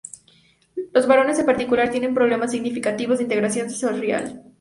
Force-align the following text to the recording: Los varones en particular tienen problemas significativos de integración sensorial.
Los 0.93 1.05
varones 1.05 1.37
en 1.37 1.45
particular 1.45 1.91
tienen 1.91 2.15
problemas 2.15 2.49
significativos 2.49 3.19
de 3.19 3.23
integración 3.25 3.69
sensorial. 3.69 4.43